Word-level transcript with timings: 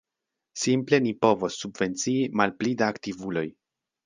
Simple 0.61 0.99
ni 1.07 1.11
povos 1.25 1.57
subvencii 1.65 2.17
malpli 2.41 2.75
da 2.81 2.89
aktivuloj. 2.97 3.47